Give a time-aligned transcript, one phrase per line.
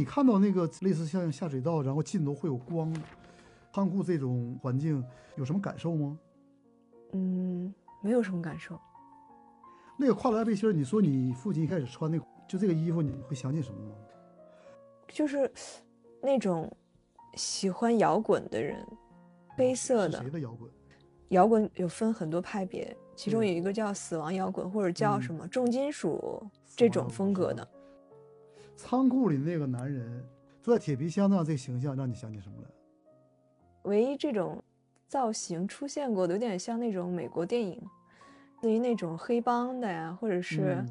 [0.00, 2.90] 你看到那个类似像下水道，然后尽头会有光，
[3.70, 5.04] 仓库这种环境
[5.36, 6.18] 有什么感受吗？
[7.12, 8.80] 嗯，没有什么感受。
[9.98, 13.94] 那个跨栏背心儿，你说你父亲一开始穿那个，就这个衣服，你会想起什么吗？
[15.06, 15.52] 就是
[16.22, 16.74] 那种
[17.34, 18.82] 喜欢摇滚的人，
[19.50, 20.70] 黑色的谁的摇滚？
[21.28, 26.42] 摇滚有分很多派别，其中有一个叫死亡摇滚，或者叫嗯什么重金属
[26.74, 27.68] 这种风格的。
[28.76, 30.24] 仓库里那个男人
[30.62, 32.68] 坐在铁皮箱上，这个形象让你想起什么来？
[33.82, 34.62] 唯一这种
[35.08, 37.82] 造型出现过的，有点像那种美国电影，
[38.60, 40.90] 对于那种黑帮的呀，或者是嗯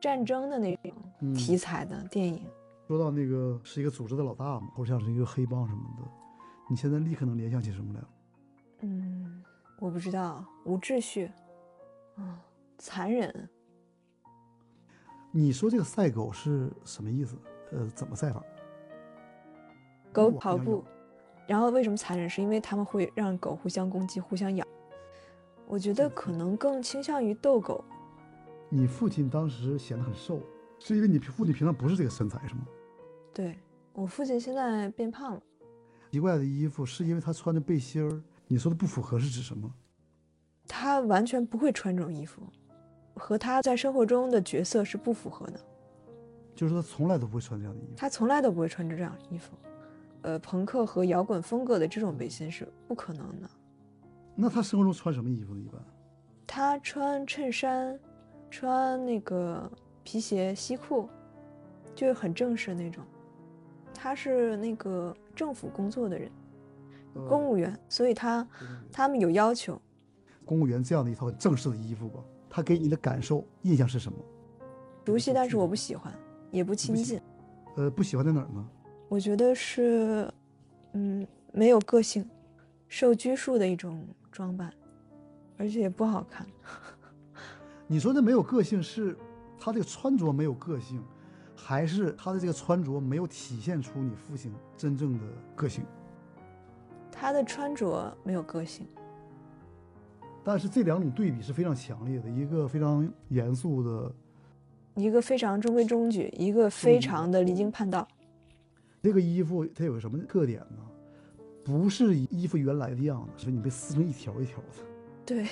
[0.00, 2.44] 战争的那种嗯题材的电影。
[2.86, 6.04] 说到那个是一个组织的老大嘛，或者像是一个黑帮什么的，
[6.70, 8.00] 你现在立刻能联想起什么来？
[8.80, 9.42] 嗯，
[9.80, 11.30] 我不知道，无秩序，
[12.16, 12.40] 啊、
[12.78, 13.48] 残忍。
[15.30, 17.36] 你说这个赛狗是什么意思？
[17.72, 18.42] 呃，怎么赛法？
[20.12, 20.82] 狗跑步
[21.46, 22.28] 然后为什么残忍？
[22.28, 24.66] 是因为他们会让狗互相攻击、互相咬。
[25.66, 27.84] 我觉得可能更倾向于斗狗。
[28.70, 30.40] 你父亲当时显得很瘦，
[30.78, 32.66] 是因为你父亲平常不是这个身材是吗？
[33.34, 33.58] 对
[33.92, 35.42] 我父亲现在变胖了，
[36.10, 39.70] 奇怪的衣服是因为他穿的背心儿，你说的不符合是指什么？
[40.66, 42.42] 他完全不会穿这种衣服，
[43.18, 45.60] 和他在生活中的角色是不符合的。
[46.54, 47.92] 就是他从来都不会穿这样的衣服。
[47.96, 49.56] 他从来都不会穿这样的衣服。
[50.22, 53.48] 呃，朋克和摇滚风格的这种背心是不可能的。
[54.34, 55.60] 那他生活中穿什么衣服呢？
[55.60, 55.80] 一般
[56.46, 57.98] 他穿衬衫，
[58.50, 59.70] 穿那个
[60.02, 61.08] 皮鞋、西裤，
[61.94, 63.04] 就是很正式那种。
[63.94, 66.30] 他是那个政府工作的人，
[67.28, 68.46] 公务员，所以他
[68.90, 69.80] 他们有要求。
[70.44, 74.18] 公务员这样的一套很正式的衣服吧，他给你的感受印象是什么？
[75.04, 76.12] 熟悉，但是我不喜欢，
[76.50, 77.20] 也不亲近。
[77.76, 78.66] 呃，不喜欢在哪儿呢？
[79.08, 80.30] 我觉得是，
[80.92, 82.28] 嗯，没有个性，
[82.88, 84.70] 受拘束的一种装扮，
[85.56, 86.46] 而且也不好看。
[87.88, 89.16] 你说的没有个性是
[89.58, 91.02] 他这个穿着没有个性，
[91.56, 95.24] 还是他的这个穿着没有体现出你父亲真正的
[95.56, 95.82] 个性？
[97.10, 98.86] 他的穿着没有个性，
[100.48, 104.10] 但是这两种对比是非常强烈的，一个非常严肃的，
[104.94, 108.08] 一个非常中规中矩，一个非常的离经叛道。
[109.02, 110.78] 这个衣服它有个什么特点呢？
[111.62, 114.82] 不是衣服原来的样子，是你被撕成一条一条的，
[115.26, 115.46] 对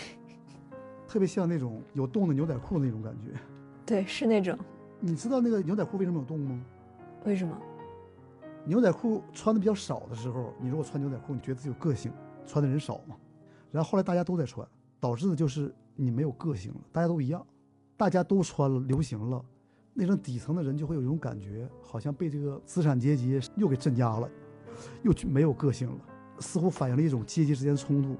[1.07, 3.39] 特别像那种有洞的牛仔裤那种感觉。
[3.85, 4.59] 对，是那种。
[4.99, 6.59] 你知道那个牛仔裤为什么有洞吗？
[7.27, 7.55] 为什么？
[8.65, 12.11] 牛仔裤穿的比较少的时候，你如果穿牛仔裤，你觉得自己有个性，
[12.47, 13.15] 穿的人少嘛。
[13.71, 14.67] 然后后来大家都在穿，
[15.01, 17.45] 导致的就是你没有个性了，大家都一样，
[17.97, 19.45] 大家都穿了，流行了，
[19.95, 24.29] 那种底层的人就会有一种感觉，好像被这个资产阶级又给镇压了，
[25.03, 25.99] 又没有个性了，
[26.39, 28.17] 似乎反映了一种阶级之间的冲突，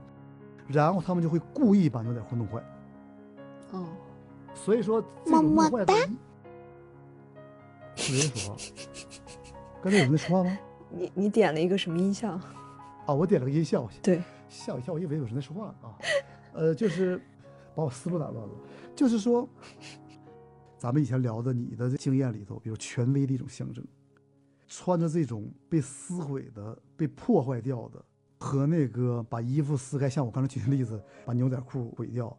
[0.69, 2.63] 然后他们就会故意把牛仔裤弄坏。
[3.73, 3.89] 哦，
[4.55, 5.93] 所以说这种弄坏的，
[7.97, 8.57] 是有人说话，
[9.83, 10.59] 刚才有人在说话吗？
[10.91, 12.39] 你你点了一个什么音效？
[13.07, 15.99] 啊，我点了个音效，对，吓我一跳，我以为有人在说话啊。
[16.57, 17.21] 呃，就是
[17.75, 18.55] 把我思路打乱了。
[18.95, 19.49] 就是说，
[20.79, 23.85] 咱们以前聊的你的经验里头，比如权威的一种象征，
[24.67, 28.03] 穿着这种被撕毁的、被破坏掉的，
[28.39, 32.35] 和那个把衣服撕开，像我刚才举的例子，把牛仔裤毁掉，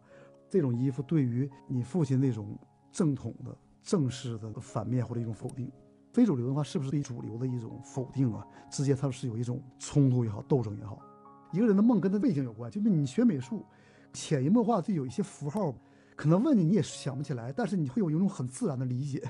[0.49, 2.57] 这种衣服对于你父亲那种
[2.91, 5.72] 正统的、正式的反面或者一种否定。
[6.11, 8.44] 非主流文化是不是对主流的一种否定啊？
[8.72, 10.99] 之间它是有一种冲突也好，斗争也好。
[11.51, 13.63] 一个人的梦跟他背景有关，就是你学美术，
[14.19, 15.72] 潜移默化就有一些符号，
[16.16, 19.22] 可能问你你也想不起来，但是你会有一种很自然的理解。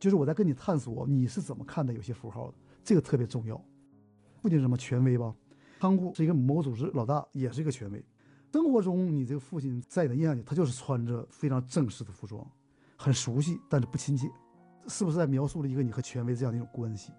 [0.00, 3.56] 就是我在跟你探索你是怎么看待有些符号的，这个特别重要。
[4.42, 5.32] 父亲什么权威吧？
[5.78, 8.04] 仓库是一个某组织老大，也是一个权威。
[8.52, 12.44] 生活中，你这个父亲在你的印象里，他就是穿着非常正式的服装，
[12.96, 14.28] 很熟悉，但是不亲切。
[14.88, 17.12] 是不是在描述了一个你和权威这样的一种关系？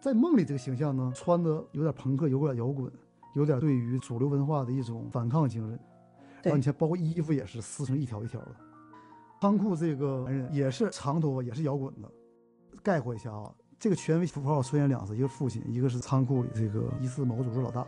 [0.00, 2.92] 在梦里这个形象呢，穿的有点朋克，有点摇滚，
[3.34, 5.80] 有点对于主流文化的一种反抗精神。
[6.44, 8.56] 然后你看，包括衣服也是撕成一条一条的。
[9.40, 12.10] 仓库这个男人也是长头发，也是摇滚的。
[12.82, 17.86] 概括一下啊，这个权威符号出现两次，一个父亲，一个是仓库里这个疑似某个组织老大，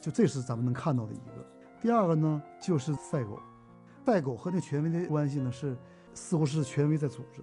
[0.00, 1.46] 就这是咱们能看到的一个。
[1.80, 3.40] 第二个呢，就是赛狗，
[4.04, 5.76] 赛狗和那权威的关系呢是，
[6.14, 7.42] 似乎是权威在组织。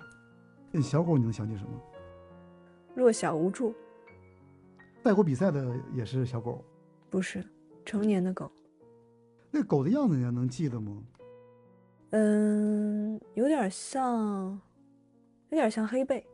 [0.72, 1.72] 那小狗你能想起什么？
[2.96, 3.74] 弱小无助，
[5.04, 6.64] 赛狗比赛的也是小狗，
[7.10, 7.46] 不是
[7.86, 8.50] 成年的狗。
[9.52, 11.04] 那狗的样子你还能记得吗？
[12.12, 14.60] 嗯，有点像，
[15.50, 16.26] 有点像黑背，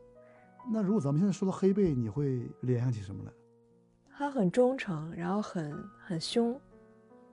[0.72, 3.32] 那如果咱们现在说到黑背，你会联想起什么来？
[4.10, 6.60] 它很忠诚，然后很很凶，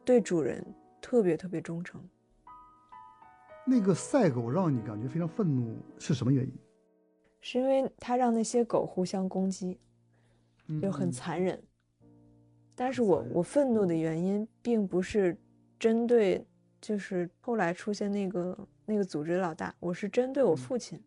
[0.04, 0.64] 对主人
[1.02, 2.00] 特别特别忠诚。
[3.66, 6.54] 那个赛狗让你感觉非常愤怒，是什么原因？
[7.42, 9.80] 是因为它让那些狗互相攻击，
[10.82, 11.62] 就很嗯残忍。
[12.76, 15.36] 但是我我愤怒的原因并不是
[15.80, 16.46] 针对，
[16.82, 21.04] 就是后来出现那个那个组织的老大，我是针对我嗯父亲，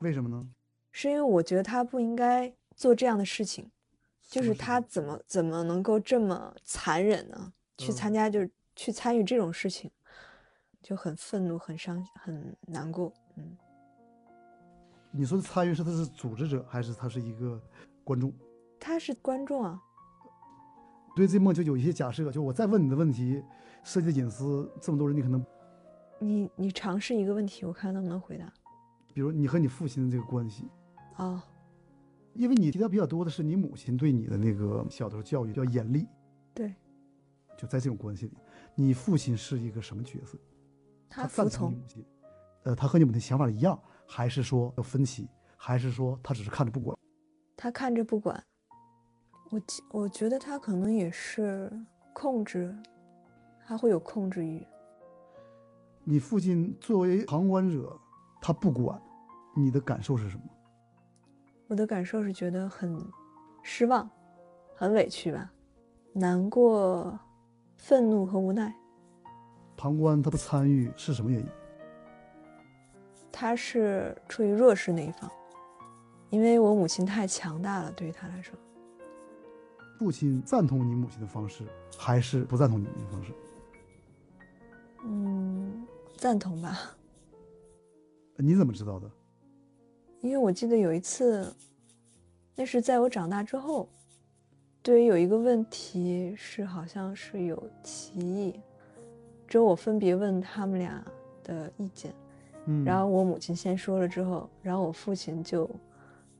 [0.00, 0.48] 为什么呢？
[0.92, 3.70] 是因为我觉得他不应该做这样的事情，
[4.22, 7.52] 就是他怎么怎么能够这么残忍呢？
[7.78, 9.90] 去嗯参加就是去参与这种事情，
[10.80, 13.12] 就很愤怒、很伤、很难过。
[13.36, 13.56] 嗯，
[15.10, 17.60] 你说的参与是他是组织者，还是他是一个
[18.04, 18.32] 观众？
[18.78, 19.82] 他是观众啊，
[21.14, 23.42] 对这梦就有一些假设，就我再问你的问题，
[23.82, 25.44] 涉及的隐私，这么多人你可能，
[26.18, 28.52] 你你尝试一个问题，我看能不能回答。
[29.12, 30.68] 比如你和你父亲的这个关系，
[31.16, 31.40] 哦，
[32.32, 36.08] 因为你提到比较多的是你母亲对你的那个小的时候教育比较严厉，
[36.52, 36.74] 对
[37.56, 38.32] 就在这种关系里，
[38.74, 40.36] 你父亲是一个什么角色？
[41.08, 42.04] 他服从你，母亲，
[42.64, 46.98] 呃，他和你母亲想法一样，还是说有分歧，还是说他只是看着不管？
[47.56, 48.42] 他看着不管。
[49.54, 51.70] 我记我觉得他可能也是
[52.12, 52.76] 控制，
[53.64, 54.66] 他会有控制欲。
[56.02, 57.96] 你父亲作为旁观者，
[58.42, 59.00] 他不管，
[59.54, 60.42] 你的感受是什么？
[61.68, 63.00] 我的感受是觉得很
[63.62, 64.10] 失望，
[64.74, 65.52] 很委屈吧，
[66.12, 67.16] 难过、
[67.76, 68.74] 愤怒和无奈。
[69.76, 71.46] 旁观他不参与是什么原因？
[73.30, 75.30] 他是处于弱势那一方，
[76.30, 78.58] 因为我母亲太强大了，对于他来说，
[79.98, 81.64] 父亲赞同你母亲的方式，
[81.96, 83.32] 还是不赞同你母亲的方式？
[85.04, 85.86] 嗯，
[86.16, 86.78] 赞同吧。
[88.36, 89.10] 你怎么知道的？
[90.20, 91.54] 因为我记得有一次，
[92.56, 93.88] 那是在我长大之后，
[94.82, 98.58] 对于有一个问题是好像是有歧义，
[99.46, 101.04] 之后我分别问他们俩
[101.44, 102.12] 的意见，
[102.66, 105.70] 嗯，然后我母亲先说了之后，然后我父亲就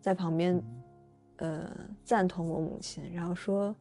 [0.01, 0.61] 在旁边，
[1.39, 1.69] 呃，
[2.05, 3.75] 赞同我母亲，然后说，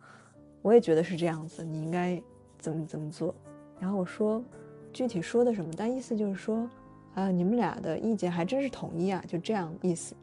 [0.62, 2.22] 我也觉得是这样子，你应该
[2.58, 3.34] 怎么怎么做。
[3.80, 4.44] 然后我说，
[4.92, 6.70] 具体说的什么，但意思就是说，
[7.16, 10.16] 啊，你们俩的意见还真是统一啊，就这样意思。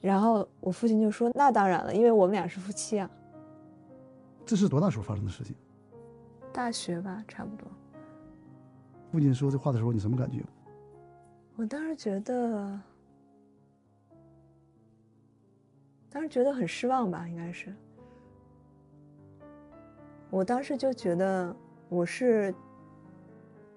[0.00, 3.10] 然后我父亲就说，那当然了，因为我们俩是夫妻啊。
[4.44, 5.54] 这是多大时候发生的事情？
[6.52, 7.66] 大学吧，差不多。
[9.12, 10.42] 父亲说这话的时候，你什么感觉？
[11.56, 12.78] 我当时觉得，
[16.10, 17.74] 当时觉得很失望吧，应该是。
[20.30, 21.54] 我当时就觉得
[21.88, 22.54] 我是，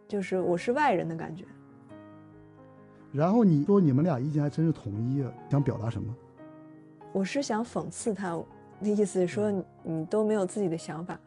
[0.07, 1.45] 就是我是外人的感觉。
[3.11, 6.15] 然后你说你们俩意见还真是统一啊，想表达什么？
[7.11, 8.35] 我是想讽刺他，
[8.81, 11.19] 的意思是说你你都没有自己的想法。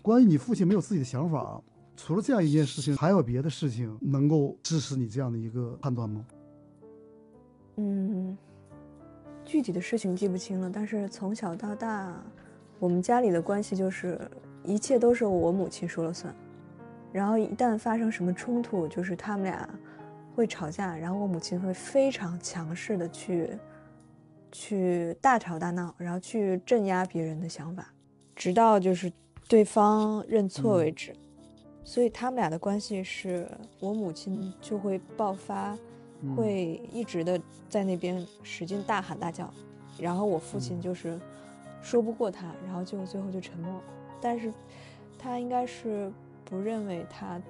[0.00, 1.62] 关于你父亲没有自己的想法，
[1.96, 6.24] 除了这样一件事情，还有别的事情能够支持你这样的一个判断吗？
[7.76, 8.36] 嗯，
[9.48, 12.14] 具体的事情记不清了，但是从小到大，
[12.78, 14.20] 我们家里的关系就是
[14.62, 16.34] 一切都是我母亲说了算，
[17.10, 19.66] 然后一旦发生什么冲突，就是他们俩
[20.34, 23.48] 会吵架，然后我母亲会非常强势的去
[24.52, 27.90] 去大吵大闹，然后去镇压别人的想法，
[28.36, 29.10] 直到就是
[29.48, 31.16] 对方认错为止。
[31.84, 35.74] 所以他们俩的关系是我母亲就会爆发。
[36.20, 39.52] 嗯会一直的在那边使劲大喊大叫，
[39.98, 41.18] 然后我父亲就是
[41.80, 43.80] 说不过他，然后就最后就沉默。
[44.20, 44.52] 但是
[45.16, 46.12] 他应该是
[46.44, 47.40] 不认为他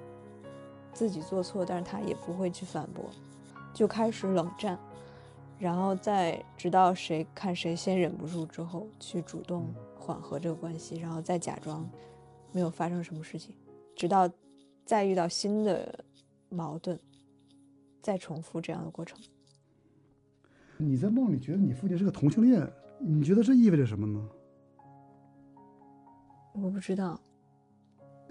[0.93, 3.05] 自己做错，但是他也不会去反驳，
[3.73, 4.77] 就开始冷战，
[5.57, 11.89] 然后再直到谁看谁先忍不住之后，去主动缓和这个关系，然后再假装
[12.51, 13.55] 没有发生什么事情，
[13.95, 14.29] 直到
[14.85, 16.05] 再遇到新的
[16.49, 16.99] 矛盾。
[18.01, 19.19] 再重复这样的过程。
[20.77, 24.29] 你在梦里觉得你父亲是个同性恋，你觉得这意味着什么呢？
[26.53, 27.19] 我不知道，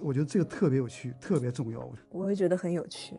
[0.01, 1.91] 我觉得这个特别有趣，特别重要。
[2.11, 3.19] 我会觉得很有趣。